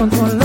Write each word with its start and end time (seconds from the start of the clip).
controlar. 0.00 0.39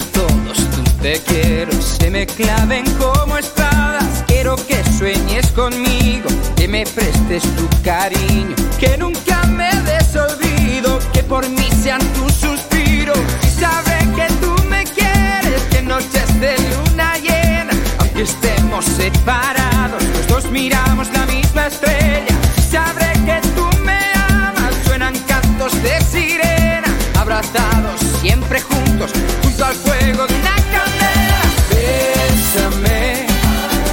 todos 0.00 0.58
tus 0.70 0.88
te 1.00 1.20
quiero 1.20 1.72
se 1.80 2.10
me 2.10 2.26
claven 2.26 2.84
como 2.98 3.38
espadas. 3.38 4.24
Quiero 4.26 4.56
que 4.56 4.82
sueñes 4.98 5.46
conmigo, 5.52 6.28
que 6.56 6.66
me 6.68 6.84
prestes 6.84 7.42
tu 7.56 7.68
cariño, 7.82 8.54
que 8.78 8.98
nunca 8.98 9.44
me 9.44 9.70
des 9.82 10.16
olvido, 10.16 10.98
que 11.12 11.22
por 11.22 11.48
mí 11.48 11.68
sean 11.82 12.00
tus 12.14 12.32
suspiros. 12.32 13.18
Y 13.42 13.60
sabré 13.60 13.98
que 14.16 14.26
tú 14.40 14.54
me 14.68 14.84
quieres, 14.84 15.62
que 15.70 15.82
noches 15.82 16.40
de 16.40 16.56
luna 16.58 17.16
llena, 17.18 17.72
aunque 18.00 18.22
estemos 18.22 18.84
separados, 18.84 20.02
los 20.02 20.26
dos 20.26 20.50
miramos 20.50 21.08
la 21.12 21.26
misma 21.26 21.68
estrella. 21.68 22.34
Y 22.56 22.62
sabré 22.62 23.12
que 23.24 23.40
tú 23.54 23.68
me 23.84 24.00
amas, 24.28 24.74
suenan 24.84 25.14
cantos 25.26 25.72
de 25.82 26.00
sirena, 26.02 26.88
abrazados 27.14 28.00
siempre 28.20 28.60
juntos 28.60 29.12
al 29.68 29.74
fuego 29.74 30.26
de 30.26 30.34
una 30.34 30.56
candela. 30.72 31.40
Bésame, 31.70 33.26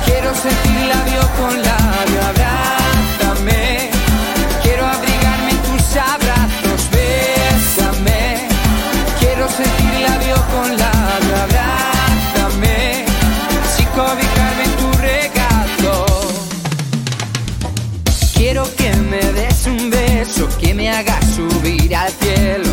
quiero 0.06 0.34
sentir 0.34 0.80
labio 0.88 1.22
con 1.38 1.54
labio, 1.62 2.20
abrázame. 2.32 3.90
Quiero 4.64 4.86
abrigarme 4.86 5.52
en 5.52 5.62
tus 5.68 5.86
abrazos, 5.98 6.82
bésame. 6.96 8.48
Quiero 9.20 9.50
sentir 9.50 9.94
labio 10.08 10.36
con 10.54 10.78
labio, 10.78 11.36
abrázame. 11.46 13.06
Así 13.66 13.84
cobijarme 13.98 14.64
en 14.70 14.76
tu 14.82 14.90
regazo. 15.10 16.06
Quiero 18.34 18.64
que 18.78 18.96
me 19.12 19.24
des 19.34 19.68
un 19.68 19.90
beso 19.90 20.48
que 20.58 20.74
me 20.74 20.90
haga 20.90 21.20
subir 21.36 21.94
al 21.96 22.12
cielo. 22.22 22.72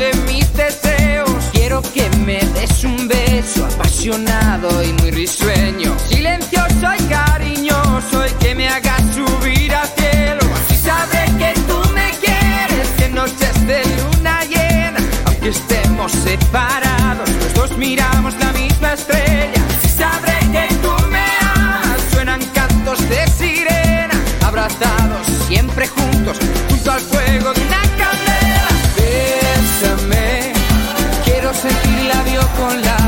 De 0.00 0.14
mis 0.32 0.50
deseos. 0.54 1.44
Quiero 1.52 1.82
que 1.82 2.08
me 2.24 2.40
des 2.54 2.84
un 2.84 3.06
beso 3.06 3.66
apasionado 3.66 4.82
y 4.82 4.94
muy 4.94 5.10
risueño. 5.10 5.94
Silencioso 6.08 6.86
y 6.98 7.02
cariñoso 7.04 8.26
y 8.26 8.30
que 8.42 8.54
me 8.54 8.66
haga 8.66 8.96
subir 9.12 9.74
al 9.74 9.88
cielo. 9.88 10.40
Así 10.56 10.76
sabré 10.76 11.24
que 11.38 11.52
tú 11.68 11.78
me 11.92 12.10
quieres, 12.24 12.88
que 12.96 13.08
noches 13.10 13.66
de 13.66 13.82
luna 13.98 14.42
llena. 14.44 15.00
Aunque 15.26 15.50
estemos 15.50 16.12
separados, 16.12 17.28
los 17.28 17.54
dos 17.54 17.76
miramos 17.76 18.34
la 18.38 18.52
misma 18.52 18.94
estrella. 18.94 19.62
Así 19.76 19.88
sabré 19.90 20.38
que 20.50 20.74
tú 20.76 20.92
me 21.10 21.26
amas, 21.54 22.00
suenan 22.10 22.40
cantos 22.54 23.06
de 23.06 23.26
sirena. 23.38 24.16
Abrazados 24.46 25.26
siempre 25.46 25.86
juntos, 25.88 26.38
junto 26.70 26.90
al 26.90 27.00
fuego 27.00 27.52
de 27.52 27.60
una 27.60 27.89
sentir 31.60 32.04
labio 32.04 32.40
con 32.56 32.80
labio, 32.80 32.99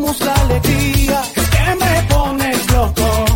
vivamos 0.00 0.20
la 0.20 0.34
alegría. 0.34 1.22
Que 1.34 1.74
me 1.76 2.02
pones 2.08 2.72
loco 2.72 3.29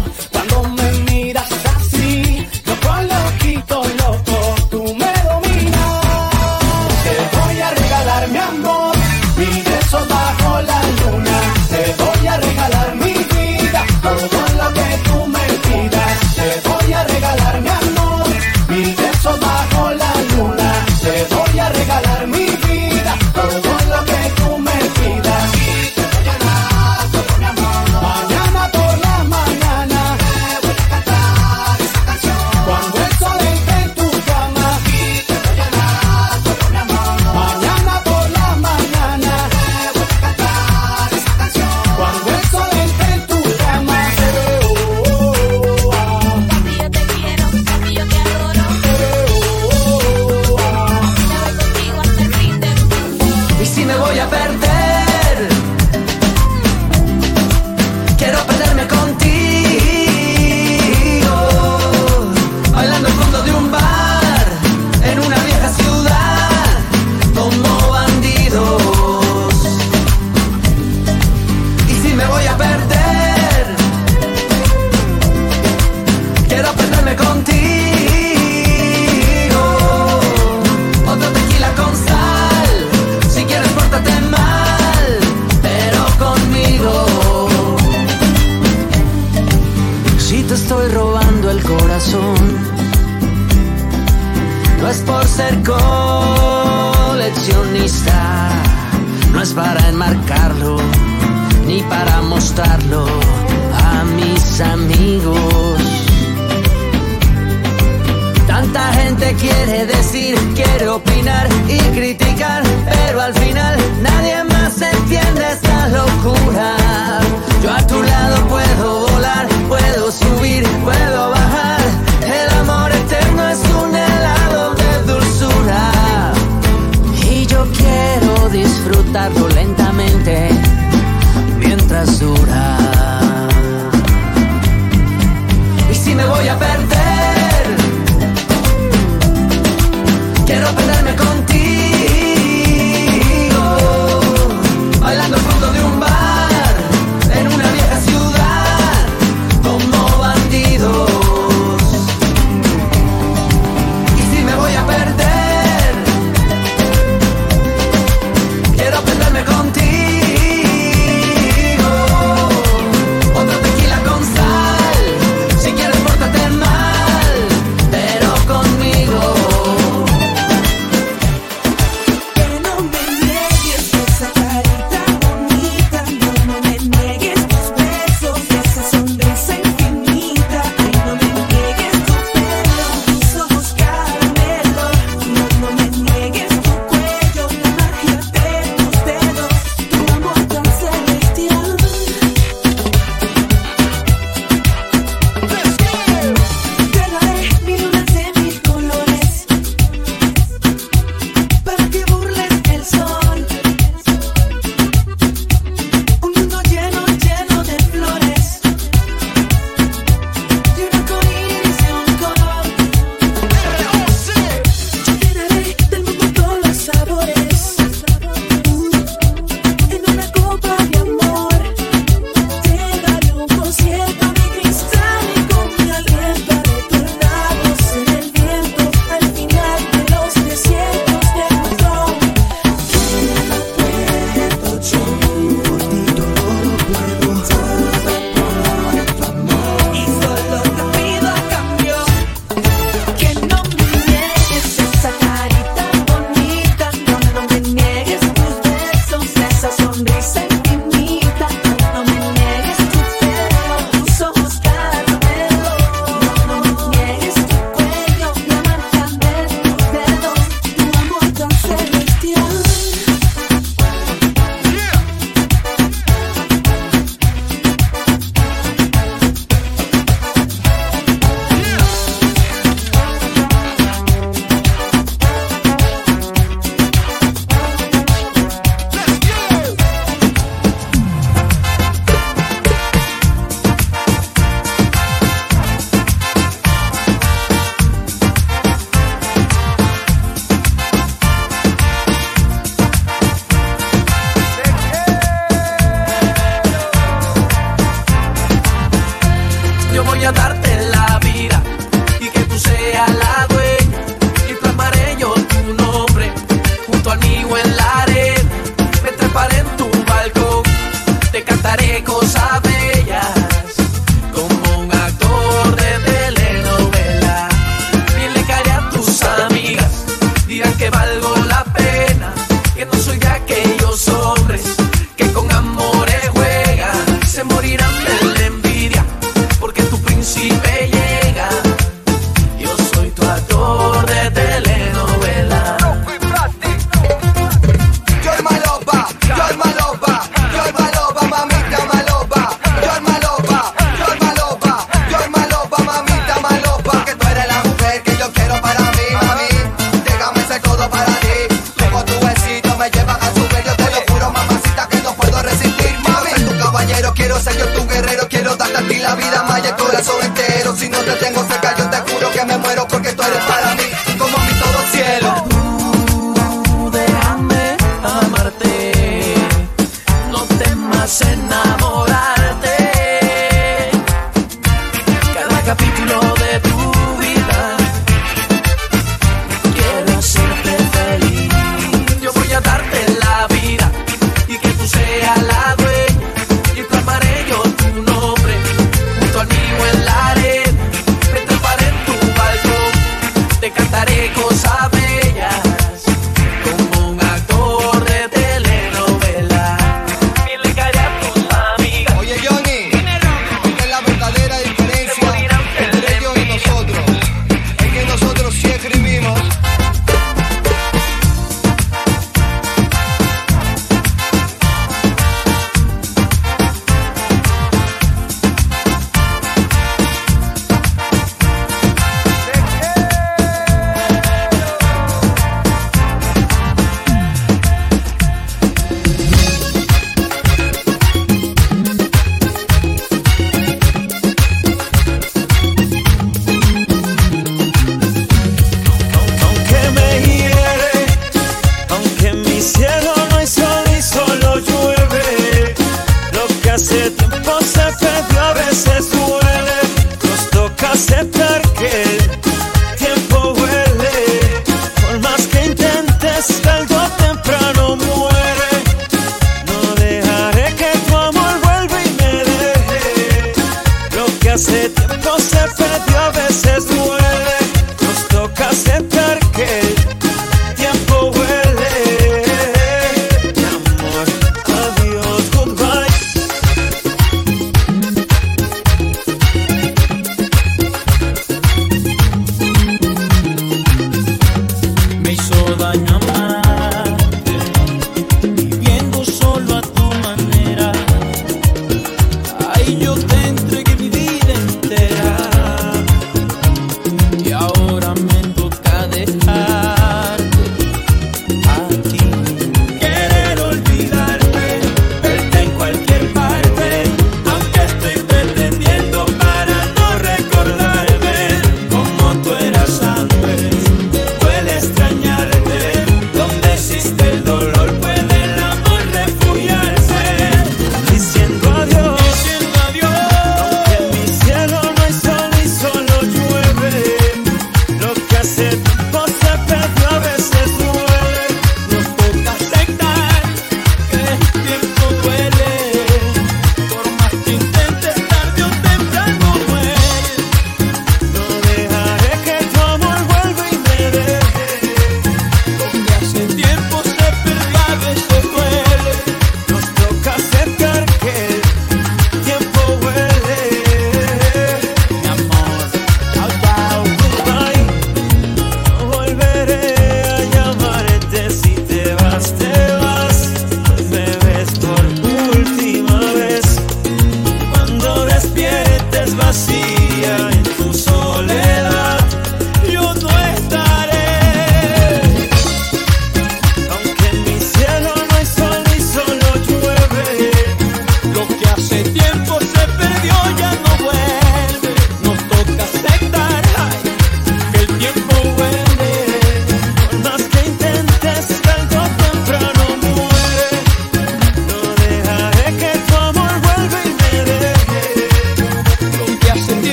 quiere 109.65 109.87
decir, 109.87 110.37
quiere 110.55 110.89
opinar 110.89 111.49
y 111.69 111.79
criticar, 111.97 112.24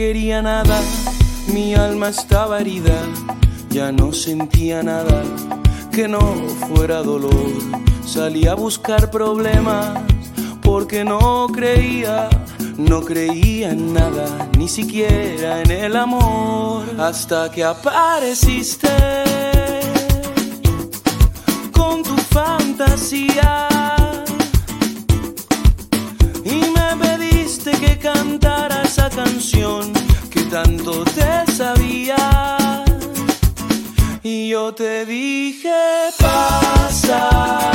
quería 0.00 0.40
nada, 0.40 0.80
mi 1.52 1.74
alma 1.74 2.08
estaba 2.08 2.58
herida, 2.60 2.98
ya 3.68 3.92
no 3.92 4.14
sentía 4.14 4.82
nada. 4.82 5.22
Que 5.92 6.08
no 6.08 6.22
fuera 6.68 7.02
dolor. 7.02 7.52
Salí 8.06 8.46
a 8.46 8.54
buscar 8.54 9.10
problemas. 9.10 9.86
Porque 10.62 11.04
no 11.04 11.48
creía, 11.52 12.30
no 12.78 13.02
creía 13.02 13.72
en 13.72 13.92
nada, 13.92 14.48
ni 14.56 14.68
siquiera 14.68 15.60
en 15.62 15.70
el 15.70 15.94
amor, 15.96 16.84
hasta 16.98 17.50
que 17.50 17.62
apareciste 17.62 18.88
con 21.72 22.02
tu 22.02 22.16
fantasía. 22.36 23.68
Y 26.44 26.58
me 26.76 26.88
pediste 27.02 27.72
que 27.72 27.98
cantara 27.98 28.82
esa 28.82 29.10
canción 29.10 29.69
te 34.80 35.04
dije, 35.04 35.68
pasa 36.18 37.69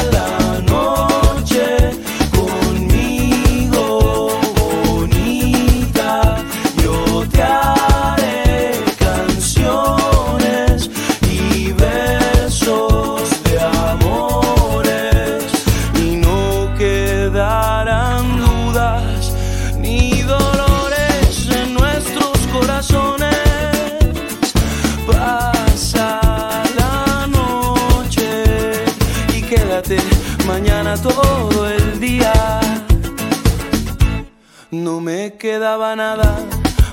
quedaba 35.66 35.96
nada 35.96 36.46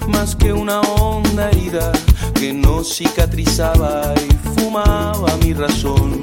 más 0.09 0.35
que 0.35 0.51
una 0.51 0.81
honda 0.81 1.51
herida 1.51 1.93
que 2.33 2.55
no 2.55 2.83
cicatrizaba 2.83 4.15
y 4.17 4.31
fumaba 4.55 5.37
mi 5.43 5.53
razón. 5.53 6.23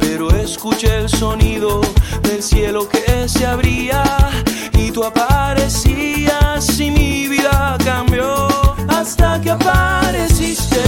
Pero 0.00 0.28
escuché 0.30 1.02
el 1.02 1.08
sonido 1.08 1.82
del 2.24 2.42
cielo 2.42 2.88
que 2.88 3.28
se 3.28 3.46
abría 3.46 4.02
y 4.72 4.90
tú 4.90 5.04
aparecías 5.04 6.80
y 6.80 6.90
mi 6.90 7.28
vida 7.28 7.78
cambió 7.84 8.48
hasta 8.88 9.40
que 9.40 9.52
apareciste 9.52 10.82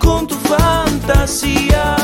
con 0.00 0.26
tu 0.26 0.34
fantasía 0.34 1.96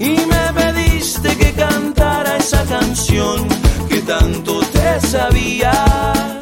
y 0.00 0.16
me 0.32 0.52
pediste 0.52 1.36
que 1.36 1.52
cantara 1.52 2.31
esa 2.42 2.64
canción 2.64 3.46
que 3.88 4.00
tanto 4.00 4.60
te 4.72 5.00
sabía. 5.06 6.41